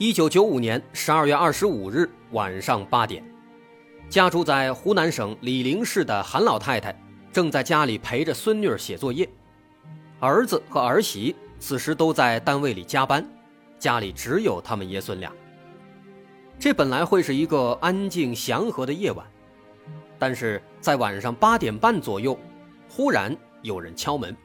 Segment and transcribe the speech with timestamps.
[0.00, 3.20] 一九九五年十二月二十五日晚上八点，
[4.08, 6.96] 家住在湖南省醴陵市的韩老太太
[7.32, 9.28] 正在家里陪着孙女儿写作业，
[10.20, 13.28] 儿子和儿媳此时都在单位里加班，
[13.76, 15.32] 家里只有他们爷孙俩。
[16.60, 19.26] 这本来会是一个安静祥和的夜晚，
[20.16, 22.38] 但是在晚上八点半左右，
[22.88, 24.36] 忽然有人敲门。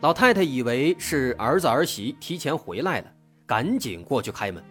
[0.00, 3.12] 老太太以为是儿子儿媳提前回来了。
[3.50, 4.62] 赶紧过去开门，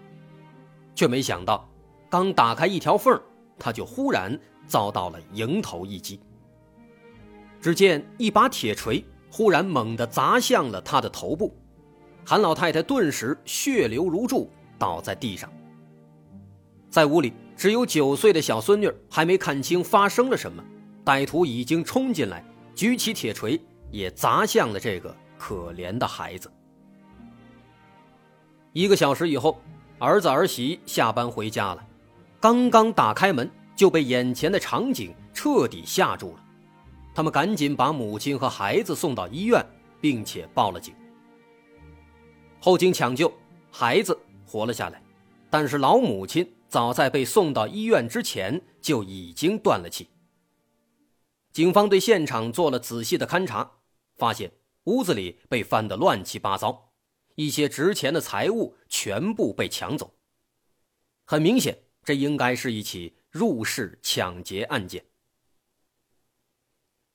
[0.95, 1.67] 却没想到，
[2.09, 3.21] 刚打开一条缝
[3.57, 6.17] 他就忽然遭到了迎头一击。
[7.59, 11.53] 只见一把铁锤忽然猛地砸向了他的头部，
[12.25, 15.51] 韩老太太顿时血流如注，倒在地上。
[16.89, 20.63] 在屋里，只有九岁的小孙女还没看清发生了什么，
[21.03, 22.41] 歹徒已经冲进来，
[22.73, 23.59] 举起铁锤
[23.91, 26.49] 也砸向了这个可怜的孩子。
[28.73, 29.59] 一个小时以后，
[29.97, 31.87] 儿子儿媳下班回家了，
[32.39, 36.43] 刚刚打开门就被眼前的场景彻底吓住了。
[37.15, 39.65] 他们赶紧把母亲和孩子送到医院，
[39.99, 40.93] 并且报了警。
[42.59, 43.33] 后经抢救，
[43.71, 45.01] 孩子活了下来，
[45.49, 50.07] 但是老母亲早在被送到医院之前就已经断了气。
[51.51, 53.71] 警方对现场做了仔细的勘查，
[54.17, 54.51] 发现
[54.83, 56.88] 屋子里被翻得乱七八糟。
[57.35, 60.13] 一些值钱的财物全部被抢走。
[61.25, 65.05] 很明显，这应该是一起入室抢劫案件。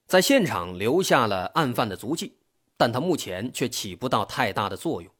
[0.06, 2.36] 在现场留下了案犯的足迹，
[2.76, 5.12] 但他目前却起不到太大的作用，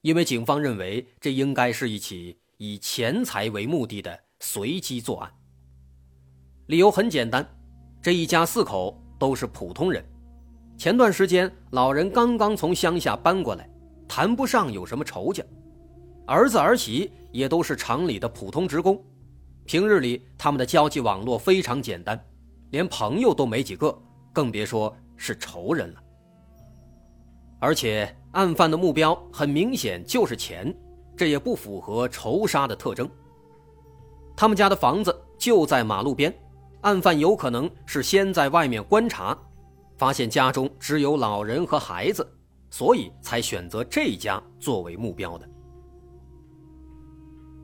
[0.00, 5.32] 因为警方认为这应该是一起以钱财为目的的随机作案。
[6.66, 7.46] 理由很简单，
[8.02, 10.04] 这一家四口都是普通人，
[10.76, 13.70] 前段时间老人刚刚从乡下搬过来。
[14.08, 15.44] 谈不上有什么仇家，
[16.26, 19.02] 儿子儿媳也都是厂里的普通职工，
[19.64, 22.18] 平日里他们的交际网络非常简单，
[22.70, 23.96] 连朋友都没几个，
[24.32, 26.02] 更别说是仇人了。
[27.58, 30.74] 而且案犯的目标很明显就是钱，
[31.16, 33.08] 这也不符合仇杀的特征。
[34.36, 36.32] 他们家的房子就在马路边，
[36.82, 39.36] 案犯有可能是先在外面观察，
[39.96, 42.35] 发现家中只有老人和孩子。
[42.70, 45.48] 所以才选择这家作为目标的。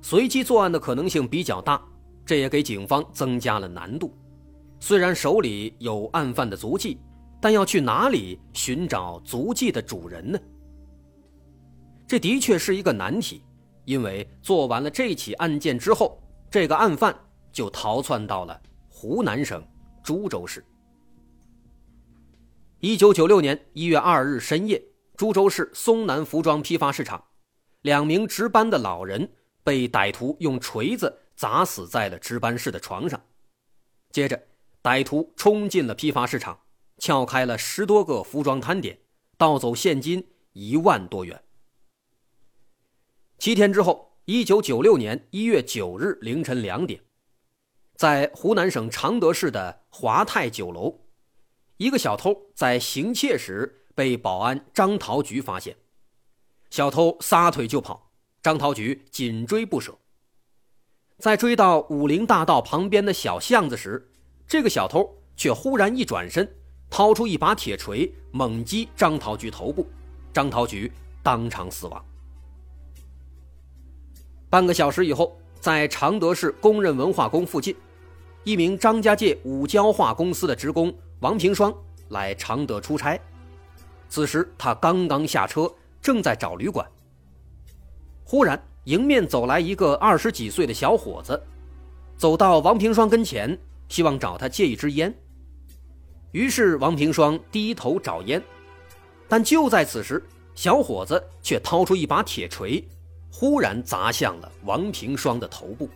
[0.01, 1.81] 随机作案的可能性比较大，
[2.27, 4.17] 这也给警方增加了难度。
[4.81, 6.99] 虽然手里有案犯的足迹，
[7.41, 10.39] 但要去哪里寻找足迹的主人呢？
[12.07, 13.43] 这的确是一个难题，
[13.84, 16.21] 因为做完了这起案件之后，
[16.51, 17.15] 这个案犯
[17.53, 19.65] 就逃窜到了湖南省
[20.03, 20.65] 株洲市。
[22.81, 24.83] 一九九六年一月二日深夜。
[25.22, 27.25] 株洲市松南服装批发市场，
[27.83, 29.31] 两名值班的老人
[29.62, 33.22] 被歹徒用锤子砸死在了值班室的床上。
[34.10, 34.43] 接着，
[34.83, 36.59] 歹徒冲进了批发市场，
[36.99, 38.99] 撬开了十多个服装摊点，
[39.37, 41.41] 盗走现金一万多元。
[43.39, 47.00] 七天之后，一九九六年一月九日凌晨两点，
[47.94, 50.99] 在湖南省常德市的华泰酒楼，
[51.77, 53.78] 一个小偷在行窃时。
[53.94, 55.77] 被保安张桃菊发现，
[56.71, 58.10] 小偷撒腿就跑，
[58.42, 59.97] 张桃菊紧追不舍。
[61.18, 64.10] 在追到武林大道旁边的小巷子时，
[64.47, 66.53] 这个小偷却忽然一转身，
[66.91, 69.86] 掏出一把铁锤猛击张桃菊头部，
[70.33, 70.91] 张桃菊
[71.22, 72.04] 当场死亡。
[74.50, 77.77] 半个小时以后，在常德市工人文化宫附近，
[78.42, 81.72] 一名张家界五交化公司的职工王平双
[82.09, 83.18] 来常德出差。
[84.12, 85.72] 此时他刚刚下车，
[86.03, 86.86] 正在找旅馆。
[88.22, 91.42] 忽然，迎面走来一个二十几岁的小伙子，
[92.18, 95.14] 走到王平双跟前，希望找他借一支烟。
[96.32, 98.42] 于是王平双低头找烟，
[99.30, 100.22] 但就在此时，
[100.54, 102.86] 小伙子却掏出一把铁锤，
[103.30, 105.88] 忽然砸向了王平双的头部。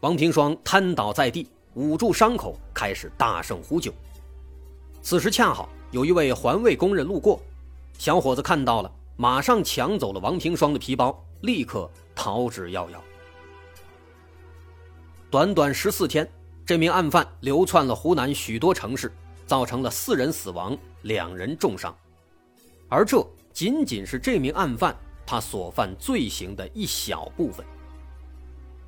[0.00, 3.92] 王平双瘫倒在地，捂住伤口，开始大声呼救。
[5.02, 5.68] 此时恰好。
[5.94, 7.40] 有一位环卫工人路过，
[7.98, 12.96] 小伙子看到了，马上抢走了王平双的皮包，立刻逃之夭夭。
[15.30, 16.28] 短短十四天，
[16.66, 19.12] 这名案犯流窜了湖南许多城市，
[19.46, 21.96] 造成了四人死亡，两人重伤，
[22.88, 27.64] 而这仅仅是这名案犯他所犯罪行的一小部分。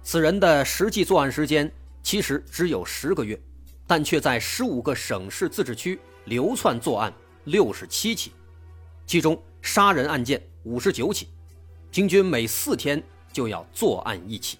[0.02, 1.70] 此人的实际作案时间
[2.02, 3.40] 其实只有十个月，
[3.86, 7.12] 但却在十五个省市自治区流窜作案
[7.44, 8.32] 六十七起，
[9.06, 11.28] 其中杀人案件五十九起，
[11.90, 13.02] 平均每四天
[13.32, 14.58] 就要作案一起。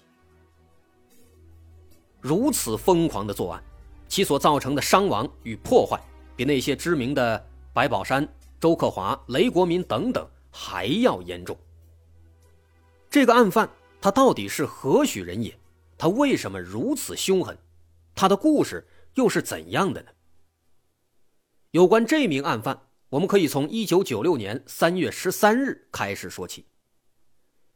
[2.19, 3.63] 如此疯狂的作案，
[4.07, 5.97] 其所造成的伤亡与破坏，
[6.35, 8.27] 比那些知名的白宝山、
[8.59, 11.57] 周克华、雷国民等等还要严重。
[13.09, 13.69] 这个案犯。
[13.99, 15.57] 他到底是何许人也？
[15.97, 17.57] 他为什么如此凶狠？
[18.13, 20.09] 他的故事又是怎样的呢？
[21.77, 26.65] 有关这名案犯，我们可以从1996年3月13日开始说起。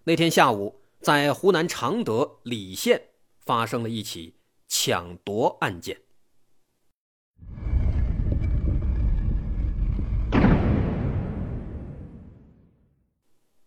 [0.06, 3.00] 那天下午，在湖南常德澧县
[3.42, 4.38] 发生了一起
[4.68, 6.02] 抢夺案件。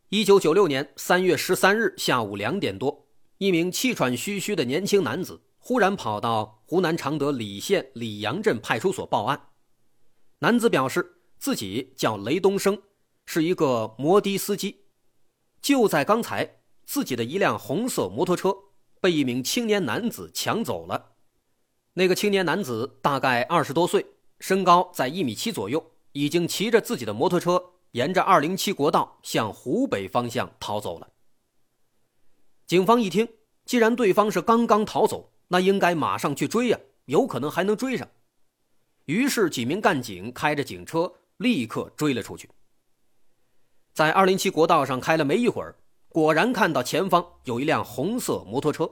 [0.08, 3.06] 一九九六年三月十三日下午两点多，
[3.38, 9.40] 一名气喘吁吁的年轻男子忽然跑到湖南常德澧县澧阳镇派出所报案。
[10.38, 12.80] 男子表示自己叫雷东升，
[13.26, 14.84] 是一个摩的司机。
[15.62, 18.54] 就在刚才，自己的一辆红色摩托车
[19.00, 21.12] 被一名青年男子抢走了。
[21.94, 24.04] 那个青年男子大概二十多岁，
[24.40, 27.70] 身高在一米七左右，已经骑着自己的摩托车。
[27.92, 31.08] 沿着二零七国道向湖北方向逃走了。
[32.66, 33.28] 警方一听，
[33.64, 38.08] 既然对方是刚刚逃走，那应该马上去追呀，有可能还能追上。
[39.06, 42.48] 于是几名干警开着警车立刻追了出去。
[43.92, 45.74] 在二零七国道上开了没一会儿，
[46.08, 48.90] 果然看到前方有一辆红色摩托车，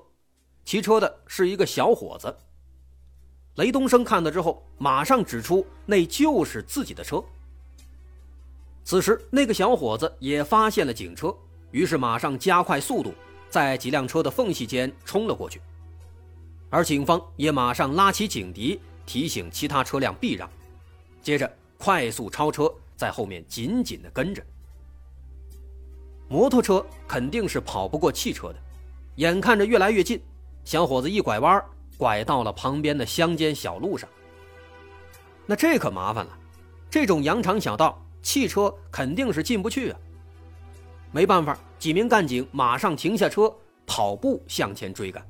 [0.65, 2.35] 骑车的是一个小伙子。
[3.57, 7.23] 雷东升看到之后，马上指出那就是自己的车。
[8.85, 11.35] 此时，那个小伙子也发现了警车，
[11.71, 13.15] 于是马上加快速度，
[13.49, 15.61] 在几辆车的缝隙间冲了过去。
[16.71, 20.49] 而警方也马上拉起警笛，提醒其他车辆避让，
[21.21, 24.43] 接着快速超车，在后面紧紧地跟着。
[26.29, 28.57] 摩托车肯定是跑不过汽车的，
[29.17, 30.21] 眼看着越来越近，
[30.65, 31.63] 小伙子一拐弯，
[31.97, 34.09] 拐到了旁边的乡间小路上。
[35.45, 36.39] 那这可麻烦了，
[36.89, 37.99] 这种羊肠小道。
[38.23, 39.99] 汽车肯定是进不去啊！
[41.11, 43.53] 没办法，几名干警马上停下车，
[43.85, 45.27] 跑步向前追赶。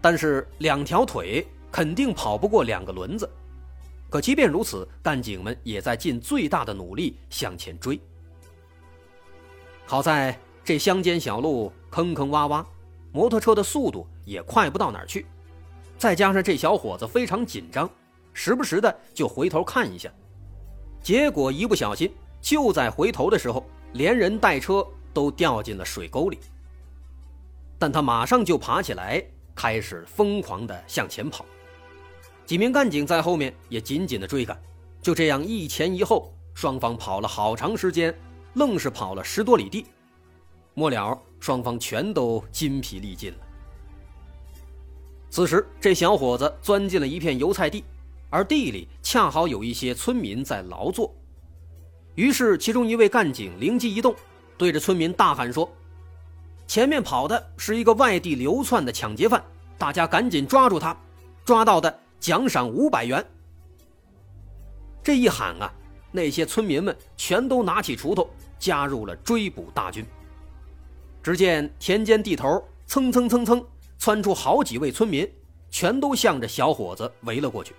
[0.00, 3.28] 但是两条腿肯定跑不过两个轮子，
[4.08, 8.00] 可即便如此，干警们也在尽最大的努力向前追。
[9.86, 12.64] 好在这乡间小路坑坑洼洼，
[13.12, 15.26] 摩托车的速度也快不到哪儿去，
[15.96, 17.88] 再加上这小伙子非常紧张，
[18.32, 20.10] 时不时的就回头看一下。
[21.02, 26.38] 结果一不小心，就在回头的时候，连人带车都掉进了水沟里。
[27.78, 29.22] 但他马上就爬起来，
[29.54, 31.46] 开始疯狂的向前跑。
[32.48, 34.58] 几名干警在后面也紧紧地追赶。
[35.02, 38.18] 就这样一前一后，双方跑了好长时间，
[38.54, 39.84] 愣是跑了十多里地。
[40.72, 43.38] 末了，双方全都筋疲力尽了。
[45.28, 47.84] 此时，这小伙子钻进了一片油菜地。
[48.30, 51.14] 而地里恰好有一些村民在劳作，
[52.14, 54.14] 于是其中一位干警灵机一动，
[54.56, 55.70] 对着村民大喊说
[56.66, 59.42] ：“前面跑的是一个外地流窜的抢劫犯，
[59.76, 60.94] 大家赶紧抓住他，
[61.44, 63.24] 抓到的奖赏五百元。”
[65.02, 65.72] 这一喊啊，
[66.12, 70.04] 那些村民们全都拿起锄头加入了追捕大军。
[71.22, 73.64] 只见田间地头蹭蹭蹭蹭
[73.98, 75.30] 窜出好几位村民，
[75.70, 77.74] 全都向着小伙子围了过去。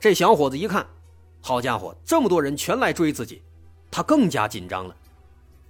[0.00, 0.86] 这小伙子一看，
[1.40, 3.42] 好家伙，这么多人全来追自己，
[3.90, 4.96] 他更加紧张了。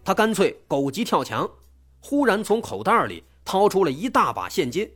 [0.04, 1.48] 他干脆狗急跳墙，
[2.00, 4.90] 忽然从口袋里掏出了一大把现金，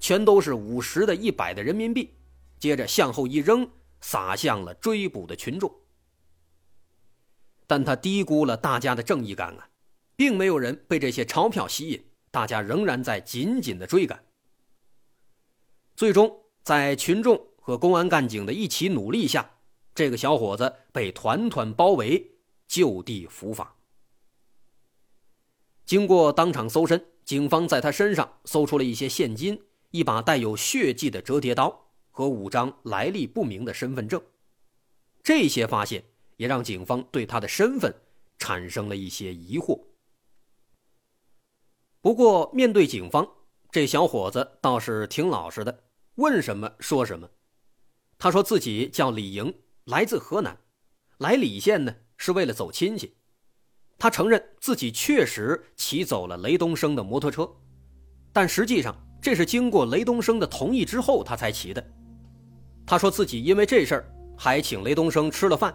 [0.00, 2.14] 全都是五十的、一百的人民币，
[2.58, 5.72] 接着向后一扔，撒向了追捕的群众。
[7.68, 9.68] 但他低估了大家的正义感啊，
[10.16, 14.24] 并没有人被这些钞票吸引，大家仍然在紧紧的追赶。
[15.94, 17.48] 最终，在群众。
[17.62, 19.58] 和公安干警的一起努力下，
[19.94, 22.32] 这个小伙子被团团包围，
[22.66, 23.76] 就地伏法。
[25.84, 34.20] 经过当场搜身，警方在他身上搜出了一些现金、一把带有血迹的折叠刀和五张来历不明的身份证。
[35.22, 36.04] 这些发现
[36.36, 37.94] 也让警方对他的身份
[38.38, 39.80] 产生了一些疑惑。
[42.00, 43.28] 不过，面对警方，
[43.70, 47.28] 这小伙子倒是挺老实的，问什么说什么。
[48.18, 49.54] 他说自己叫李莹，
[49.84, 50.58] 来自河南，
[51.18, 53.14] 来李县呢是为了走亲戚。
[53.98, 57.50] 他承认自己确实骑走了雷东升的摩托车，
[58.32, 61.84] 但实际上这是经过雷东升的同意之后他才骑的。
[62.86, 65.74] 他说自己因为这事儿还请雷东升吃了饭，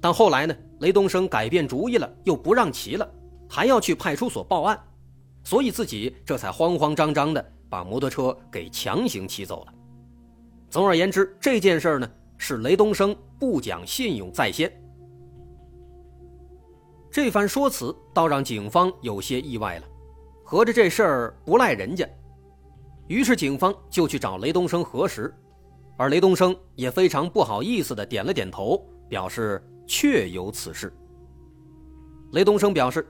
[0.00, 3.10] 但后来呢，雷东升改变主意了，又不让骑了，
[3.48, 4.78] 还要去派出所报案。
[5.44, 9.74] 所以自己这才慌慌张张的把摩托车给强行骑走了。
[10.70, 14.72] 总而言之，这件事儿呢是雷东升不讲信用在先。
[17.10, 19.86] 这番说辞倒让警方有些意外了，
[20.44, 22.08] 合着这事儿不赖人家。
[23.08, 25.34] 于是警方就去找雷东升核实，
[25.96, 30.92] 而雷东升也非常不好意思的点了点头，表示确有此事。
[32.32, 33.06] 雷东升表示，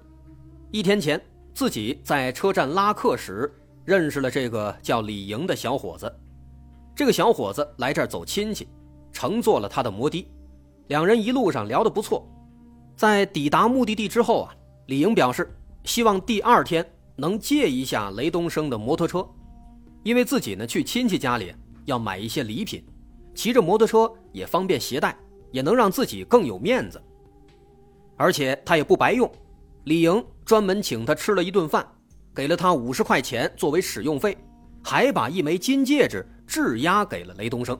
[0.71, 1.21] 一天前。
[1.55, 3.53] 自己在车站拉客时
[3.85, 6.11] 认识了这个叫李莹的小伙子，
[6.97, 8.67] 这个小伙子来这儿走亲戚，
[9.13, 10.27] 乘坐了他的摩的，
[10.87, 12.27] 两人一路上聊得不错。
[12.97, 14.55] 在抵达目的地之后啊，
[14.87, 16.83] 李莹表示希望第二天
[17.17, 19.23] 能借一下雷东升的摩托车，
[20.02, 21.54] 因为自己呢去亲戚家里
[21.85, 22.85] 要买一些礼品，
[23.35, 25.16] 骑着摩托车也方便携带，
[25.50, 27.00] 也能让自己更有面子，
[28.16, 29.30] 而且他也不白用。
[29.85, 31.87] 李莹专门请他吃了一顿饭，
[32.35, 34.37] 给了他五十块钱作为使用费，
[34.82, 37.78] 还把一枚金戒指质押给了雷东升。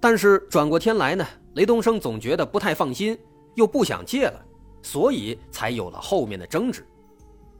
[0.00, 3.18] 但是转过天来呢，雷东升总觉得不太放心，
[3.54, 4.44] 又不想借了，
[4.82, 6.86] 所以才有了后面的争执，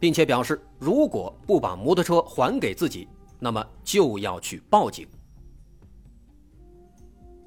[0.04, 3.08] 并且表示如果不把摩托车还给自己，
[3.38, 5.08] 那么就要去报警。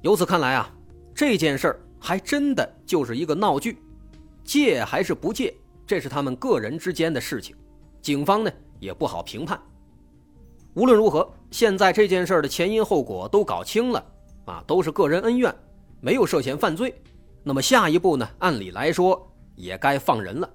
[0.02, 0.68] 由此看来啊，
[1.14, 3.78] 这件事儿还真的就是一个闹剧。
[4.42, 5.54] 借还是不借，
[5.86, 7.54] 这是他们个人之间的事情，
[8.02, 8.50] 警方呢
[8.80, 9.56] 也不好评判。
[10.74, 14.04] 无论如何，现在这件事的前因后果都搞清了，
[14.46, 15.54] 啊，都是个人恩怨，
[16.00, 16.92] 没有涉嫌犯罪。
[17.44, 18.28] 那么下一步呢？
[18.40, 20.50] 按理来说也该放人了。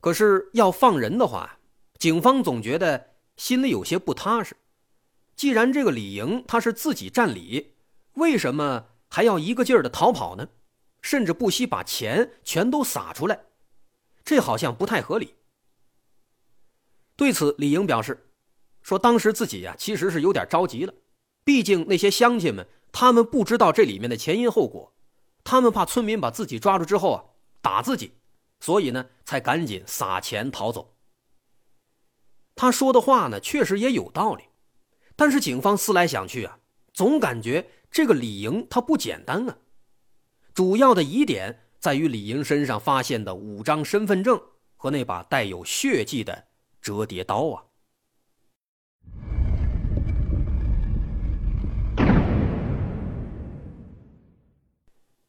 [0.00, 1.58] 可是要放人的话，
[1.98, 4.56] 警方总觉得心里有些不踏实。
[5.34, 7.74] 既然这个李莹他是自己占理，
[8.14, 10.48] 为什么还要一个劲儿的逃跑呢？
[11.02, 13.40] 甚至不惜把钱全都撒出来，
[14.24, 15.34] 这好像不太合理。
[17.14, 18.30] 对此，李莹表示，
[18.82, 20.92] 说当时自己呀其实是有点着急了，
[21.44, 24.92] 毕竟那些乡亲们他们不知道这里面的前因后果，
[25.44, 27.24] 他们怕村民把自己抓住之后啊
[27.60, 28.14] 打自己，
[28.66, 30.96] 所以呢才赶紧撒钱逃走。
[32.56, 34.42] 他说的话呢确实也有道理，
[35.14, 36.58] 但是警方思来想去啊，
[36.92, 39.58] 总感觉这个李莹他不简单啊。
[40.52, 44.42] 主要的疑点在于李莹身上发现的五张身份证
[44.74, 46.48] 和那把带有血迹的
[46.82, 47.62] 折叠刀啊。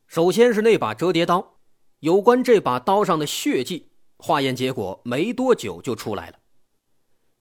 [0.08, 1.57] 首先是那把折叠刀，
[2.00, 6.40] 有关这把刀上的血迹，化验结果没多久就出来了。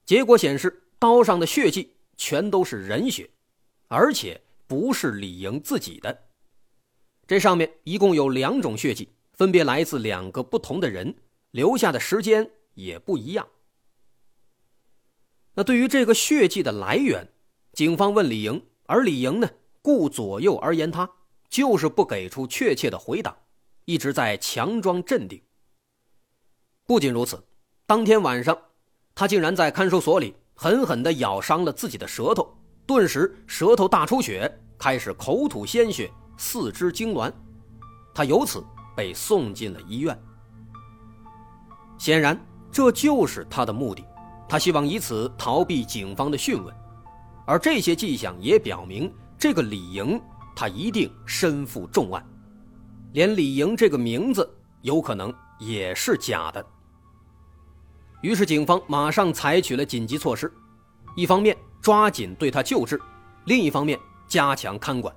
[0.05, 3.29] 结果显示，刀上的血迹全都是人血，
[3.87, 6.23] 而且不是李莹自己的。
[7.27, 11.15] 这上面一共有两种血迹，分别来自两个不同的人，
[11.51, 13.47] 留下的时间也不一样。
[15.53, 17.27] 那对于这个血迹的来源，
[17.73, 19.49] 警方问李莹，而李莹呢，
[19.81, 21.11] 顾左右而言他，
[21.49, 23.37] 就是不给出确切的回答，
[23.87, 25.41] 一直在强装镇定。
[26.85, 27.41] 不仅如此，
[27.85, 28.57] 当天晚上，
[29.15, 32.53] 他竟然在看守所里狠狠地咬伤了自己的舌头，
[32.85, 36.11] 顿时舌头大出血，开始口吐鲜血。
[36.39, 37.31] 四肢痉挛，
[38.13, 38.63] 他由此
[38.95, 40.15] 被送进了医院。
[41.97, 42.39] 显然，
[42.71, 44.05] 这就是他的目的，
[44.49, 46.75] 他希望以此逃避警方的讯问。
[47.47, 50.21] 而这些迹象也表明，这个李莹
[50.55, 52.23] 他一定身负重案，
[53.17, 54.47] 连李莹这个名字
[54.83, 56.63] 有可能也是假的。
[58.21, 60.53] 于是，警方马上采取了紧急措施，
[61.15, 63.01] 一方面抓紧对他救治，
[63.45, 65.11] 另一方面加强看管。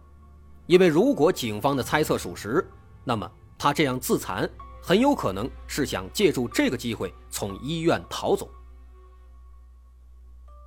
[0.64, 2.66] 因为如果警方的猜测属实，
[3.04, 4.48] 那么他这样自残
[4.82, 8.48] 很有可能是想借助这个机会从医院逃走。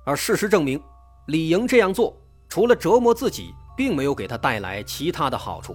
[0.06, 0.80] 而事实证明，
[1.26, 2.16] 李莹这样做
[2.48, 5.74] 除了折磨自己，并没有给他带来其他的好处。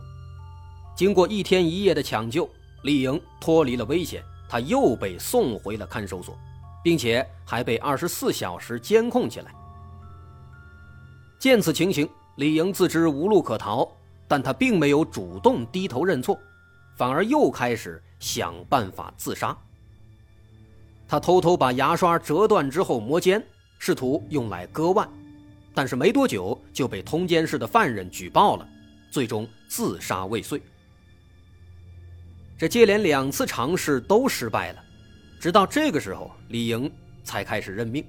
[0.99, 2.49] 经过一天一夜的抢救，
[2.81, 6.37] 李莹脱离了危险，她又被送回了看守所，
[6.83, 9.55] 并且还被二十四小时监控起来。
[11.39, 13.89] 见此情形，李莹自知无路可逃。
[14.27, 16.37] 但她并没有主动低头认错，
[16.97, 19.57] 反而又开始想办法自杀。
[21.07, 23.41] 她偷偷把牙刷折断之后磨尖，
[23.77, 25.09] 试图用来割腕，
[25.73, 28.67] 但是没多久就被通监室的犯人举报了，
[29.09, 30.61] 最终自杀未遂。
[32.59, 34.83] 这接连两次尝试都失败了，
[35.39, 36.91] 直到这个时候，李莹
[37.23, 38.05] 才开始认命。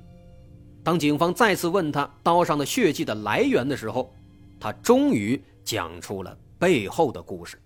[0.82, 4.12] 当警方再次问他刀上的血迹的来源的时候，
[4.58, 7.62] 他终于讲出了背后的故事。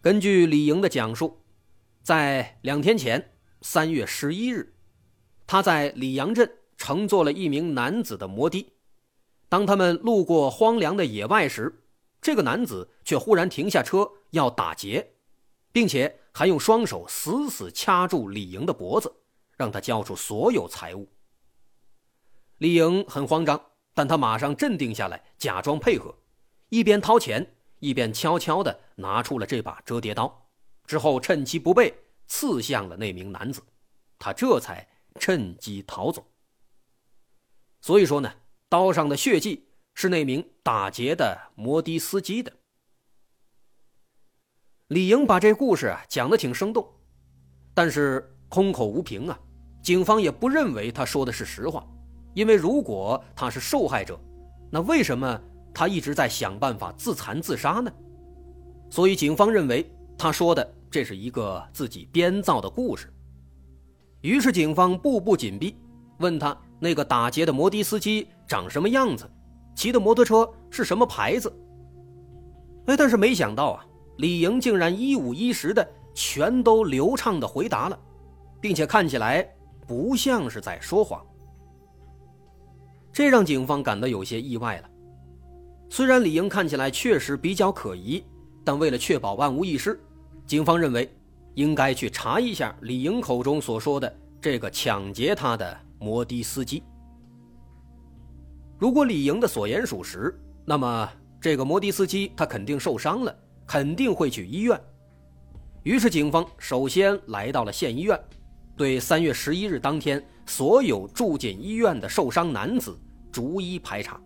[0.00, 1.40] 根据李莹的讲述，
[2.02, 3.24] 在两天前，
[3.62, 4.74] 三月十一日，
[5.46, 8.66] 他在李阳镇乘坐了一名男子的摩的。
[9.48, 11.72] 当他们路过荒凉的野外时，
[12.20, 15.12] 这个男子却忽然停下车要打劫，
[15.72, 19.12] 并且还用双手死死掐住李莹的脖子，
[19.56, 21.08] 让他交出所有财物。
[22.58, 23.60] 李莹很慌张，
[23.94, 26.14] 但他马上镇定下来，假装配合，
[26.68, 27.56] 一边掏钱。
[27.82, 30.46] 一边悄悄地拿出了这把折叠刀，
[30.84, 31.94] 之后趁其不备
[32.26, 33.62] 刺向了那名男子，
[34.18, 34.86] 他这才
[35.18, 36.30] 趁机逃走。
[37.80, 38.30] 所以说呢，
[38.68, 42.52] 刀上的血迹是那名打劫的摩的司机的。
[44.90, 46.84] 李莹把这故事啊讲得挺生动，
[47.72, 49.38] 但是空口无凭啊，
[49.80, 51.86] 警方也不认为他说的是实话，
[52.34, 54.18] 因为如果他是受害者，
[54.68, 55.40] 那为什么？
[55.72, 57.88] 他一直在想办法自残自杀呢，
[58.90, 63.08] 所以警方认为他说的这是一个自己编造的故事。
[64.22, 65.76] 于是警方步步紧逼，
[66.18, 69.30] 问他那个打劫的摩的司机长什么样子，
[69.76, 71.48] 骑的摩托车是什么牌子。
[72.86, 73.86] 哎，但是没想到啊，
[74.20, 77.98] 李莹竟然一五一十的全都流畅的回答了，
[78.60, 79.42] 并且看起来
[79.86, 81.24] 不像是在说谎，
[83.10, 84.90] 这让警方感到有些意外了。
[85.88, 88.22] 虽然李莹看起来确实比较可疑，
[88.62, 89.98] 但为了确保万无一失，
[90.46, 91.10] 警方认为
[91.54, 96.82] 应该去查一下李莹口中所说的这个抢劫他的摩的司机。
[98.78, 103.34] 如果李莹的所言属实，那么这个摩的司机他肯定受伤了，
[103.70, 104.76] 肯定会去医院。
[105.84, 108.20] 于是警方首先来到了县医院，
[108.76, 112.98] 对三月十一日当天所有住进医院的受伤男子
[113.30, 114.20] 逐一排查。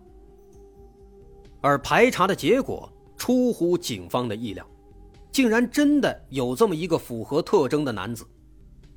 [1.61, 4.67] 而排查的结果出乎警方的意料，
[5.31, 8.25] 竟然真的有这么一个符合特征的男子。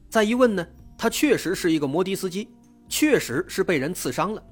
[0.09, 2.49] 再一问呢，他确实是一个摩的司机，
[2.89, 4.43] 确实是被人刺伤了。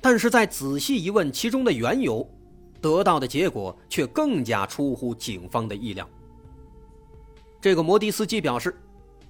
[0.00, 2.28] 但是再仔细一问其中的缘由，
[2.86, 6.08] 得到的结果却更加出乎警方的意料。
[7.60, 8.80] 这个摩的司机表示，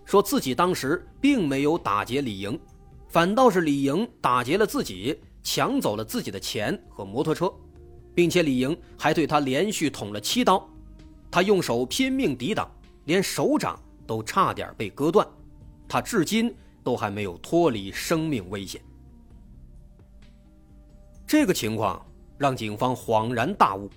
[0.05, 2.61] 说自己当时并没有打劫李莹，
[3.09, 7.51] 反倒是李莹打劫了自己，抢走了自己的钱和摩托车。
[8.15, 10.69] 并且李莹还对他连续捅了七刀，
[11.31, 12.71] 他用手拼命抵挡，
[13.05, 15.27] 连手掌都差点被割断，
[15.89, 18.83] 他至今都还没有脱离生命危险。
[21.27, 22.05] 这个情况
[22.39, 23.91] 让警方恍然大悟，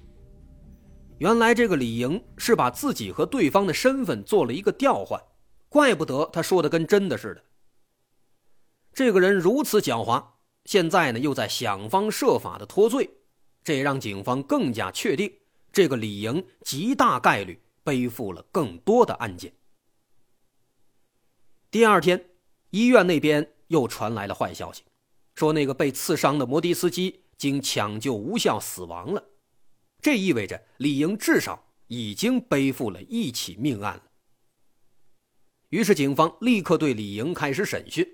[1.17, 5.21] 原来这个李莹是把自己和对方的身份做了一个调换，
[5.67, 7.43] 怪不得他说的跟真的似的。
[8.93, 10.23] 这个人如此狡猾，
[10.65, 13.09] 现在呢又在想方设法的脱罪。
[13.61, 15.31] 这也让警方更加确定，
[15.71, 19.53] 这个李莹极大概率背负了更多的案件。
[21.69, 22.29] 第二天，
[22.71, 24.83] 医院那边又传来了坏消息，
[25.35, 29.29] 说那个被刺伤的摩的司机经抢救无效死亡了。
[29.99, 34.03] 这意味着李莹至少已经背负了一起命案了。
[35.69, 38.07] 于是，警方立刻对李莹开始审讯。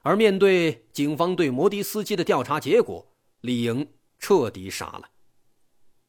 [0.00, 3.06] 而面对警方对摩的司机的调查结果，
[3.42, 3.86] 李莹。
[4.20, 5.08] 彻底傻了，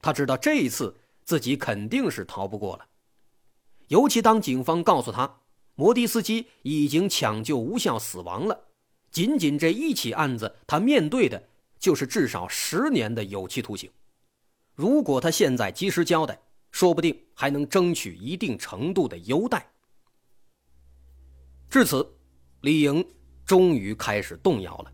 [0.01, 2.87] 他知道这一次自己肯定是逃不过了。
[3.89, 5.41] 尤其当警方告诉他，
[5.75, 8.69] 摩的司机已经抢救无效死亡了，
[9.11, 11.49] 仅仅这一起案子，他面对的
[11.79, 13.89] 就是至少十年的有期徒刑。
[14.75, 16.39] 如果他现在及时交代，
[16.71, 19.65] 说不定还能争取一定程度的优待。
[21.69, 22.07] 至此，
[22.61, 23.03] 李莹
[23.45, 24.91] 终于开始动摇了。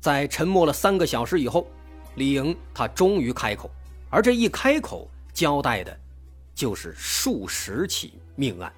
[0.00, 1.66] 在沉默了三个小时以后。
[2.16, 3.68] 李莹，他终于开口，
[4.08, 6.00] 而这一开口交代的，
[6.54, 8.72] 就是数十起命案。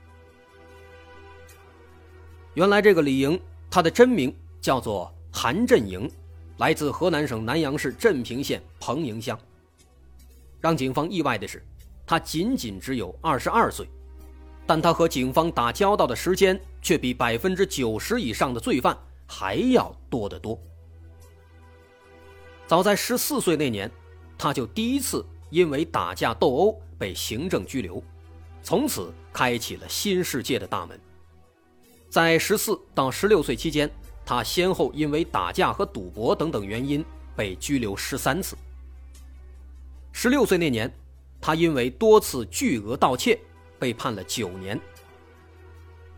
[2.55, 3.39] 原来这个李莹，
[3.71, 6.11] 他的真名叫做韩振营，
[6.59, 9.39] 来自河南省南阳市镇平县彭营乡。
[10.61, 11.65] 让警方意外的是，
[12.07, 13.89] 他仅仅只有二十二岁，
[14.67, 20.59] 但他和警方打交道的时间却比百分之九十以上的罪犯还要多得多。
[22.67, 23.91] 早在十四岁那年，
[24.37, 28.03] 他就第一次因为打架斗殴被行政拘留，
[28.63, 30.99] 从此开启了新世界的大门，
[32.11, 33.89] 在十四到十六岁期间，
[34.27, 37.03] 他先后因为打架和赌博等等原因
[37.37, 38.57] 被拘留十三次。
[40.11, 40.93] 十六岁那年，
[41.41, 43.39] 他因为多次巨额盗窃
[43.79, 44.79] 被判了九年。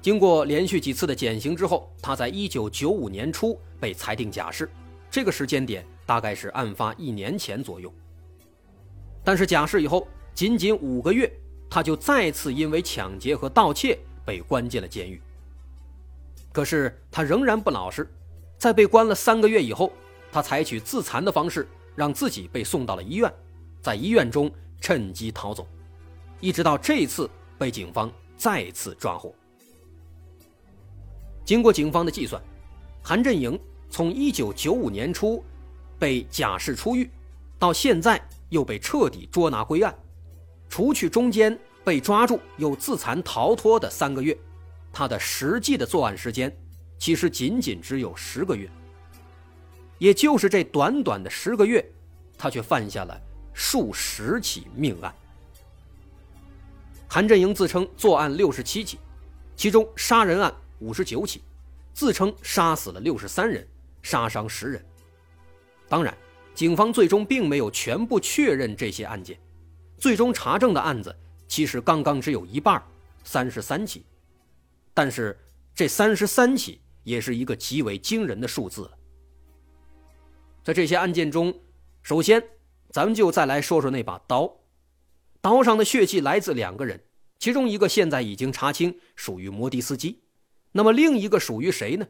[0.00, 4.70] 经过连续几次的减刑之后，他在一九九五年初被裁定假释，
[5.10, 7.92] 这个时间点大概是案发一年前左右。
[9.22, 11.30] 但是假释以后，仅仅五个月，
[11.68, 15.20] 他就再次因为抢劫和盗窃被关进了监狱。
[16.52, 18.08] 可是他仍然不老实，
[18.56, 19.92] 在被关了三个月以后，
[20.32, 23.32] 他采取自残的方式，让自己被送到了医院，
[23.80, 25.66] 在医院中趁机逃走，
[26.40, 29.34] 一直到这次被警方再次抓获。
[31.44, 32.42] 经过警方的计算，
[33.02, 33.58] 韩振营
[33.88, 35.42] 从1995年初
[35.98, 37.10] 被假释出狱，
[37.58, 39.94] 到现在又被彻底捉拿归案，
[40.68, 44.36] 除去中间被抓住又自残逃脱的三个月，
[44.98, 46.52] 他的实际的作案时间
[46.98, 48.68] 其实仅仅只有十个月。
[49.96, 51.88] 也就是这短短的十个月，
[52.36, 53.16] 他却犯下了
[53.54, 55.14] 数十起命案。
[57.06, 58.98] 韩振营自称作案六十七起，
[59.54, 60.52] 其中杀人案。
[60.80, 61.42] 五十九起，
[61.94, 63.64] 自称杀死了六十三人，
[64.02, 64.84] 杀伤十人。
[65.88, 66.12] 当然，
[66.56, 69.38] 警方最终并没有全部确认这些案件，
[69.96, 71.14] 最终查证的案子
[71.46, 72.82] 其实刚刚只有一半，
[73.22, 74.04] 三十三起。
[74.98, 75.38] 但是
[75.76, 78.98] 这三十三起也是一个极为惊人的数字了。
[80.64, 81.56] 在这些案件中，
[82.02, 82.42] 首先
[82.90, 84.52] 咱们就再来说说那把刀，
[85.40, 87.00] 刀上的血迹来自两个人，
[87.38, 90.20] 其中一个现在已经查清属于摩的司机。
[90.72, 92.04] 那么另一个属于谁呢？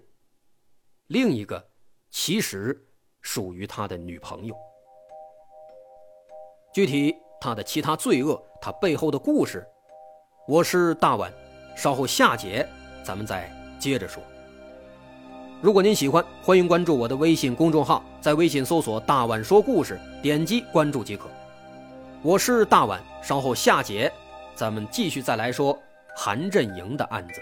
[1.08, 1.68] 另一个
[2.08, 2.88] 其实
[3.20, 4.56] 属于他的女朋友。
[6.72, 9.62] 具体他的其他罪恶，他背后的故事，
[10.48, 11.30] 我是大碗，
[11.78, 12.68] 稍后下节
[13.04, 14.20] 咱们再接着说。
[15.60, 21.28] 如果您喜欢，欢迎关注我的微信公众号，在微信搜索“大碗说故事”，点击关注即可。
[22.20, 24.12] 我是大碗，稍后下节
[24.56, 25.80] 咱们继续再来说
[26.16, 27.40] 韩振营的案子。